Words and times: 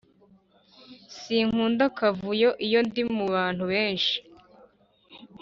Sinkunda 1.19 1.83
akavuyo 1.89 2.49
iyo 2.65 2.79
ndimubantu 2.87 3.63
benshi 3.71 4.17